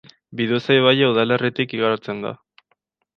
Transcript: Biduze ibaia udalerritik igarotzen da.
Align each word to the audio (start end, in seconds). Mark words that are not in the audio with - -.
Biduze 0.39 0.71
ibaia 0.79 1.09
udalerritik 1.11 1.75
igarotzen 1.77 2.25
da. 2.27 2.33